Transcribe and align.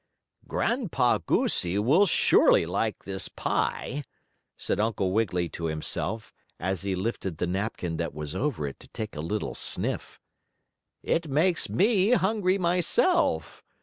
"Grandpa 0.47 1.19
Goosey 1.19 1.77
will 1.77 2.07
surely 2.07 2.65
like 2.65 3.03
this 3.05 3.29
pie," 3.29 4.03
said 4.57 4.79
Uncle 4.79 5.11
Wiggily 5.11 5.47
to 5.49 5.65
himself, 5.65 6.33
as 6.59 6.81
he 6.81 6.95
lifted 6.95 7.37
the 7.37 7.45
napkin 7.45 7.97
that 7.97 8.11
was 8.15 8.33
over 8.33 8.65
it 8.65 8.79
to 8.79 8.87
take 8.87 9.15
a 9.15 9.21
little 9.21 9.53
sniff. 9.53 10.19
"It 11.03 11.29
makes 11.29 11.69
me 11.69 12.13
hungry 12.13 12.57
myself. 12.57 13.63